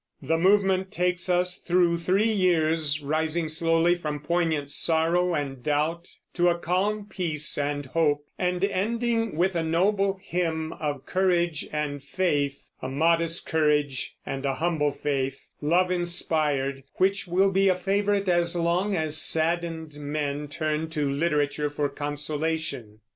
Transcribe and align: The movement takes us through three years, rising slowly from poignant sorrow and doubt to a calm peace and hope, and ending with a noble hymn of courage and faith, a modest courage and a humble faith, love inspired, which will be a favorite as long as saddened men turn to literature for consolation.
The 0.23 0.39
movement 0.39 0.91
takes 0.91 1.29
us 1.29 1.59
through 1.59 1.99
three 1.99 2.31
years, 2.31 3.03
rising 3.03 3.47
slowly 3.49 3.93
from 3.95 4.19
poignant 4.21 4.71
sorrow 4.71 5.35
and 5.35 5.61
doubt 5.61 6.07
to 6.33 6.49
a 6.49 6.57
calm 6.57 7.05
peace 7.05 7.55
and 7.55 7.85
hope, 7.85 8.25
and 8.35 8.63
ending 8.65 9.35
with 9.35 9.55
a 9.55 9.61
noble 9.61 10.19
hymn 10.19 10.73
of 10.73 11.05
courage 11.05 11.67
and 11.71 12.03
faith, 12.03 12.71
a 12.81 12.89
modest 12.89 13.45
courage 13.45 14.15
and 14.25 14.43
a 14.43 14.55
humble 14.55 14.91
faith, 14.91 15.51
love 15.61 15.91
inspired, 15.91 16.83
which 16.95 17.27
will 17.27 17.51
be 17.51 17.69
a 17.69 17.75
favorite 17.75 18.27
as 18.27 18.55
long 18.55 18.95
as 18.95 19.15
saddened 19.21 19.97
men 19.97 20.47
turn 20.47 20.89
to 20.89 21.11
literature 21.11 21.69
for 21.69 21.89
consolation. 21.89 23.01